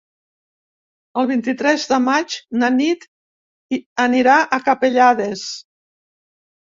[1.23, 3.05] El vint-i-tres de maig na Nit
[4.05, 5.45] anirà a Capellades.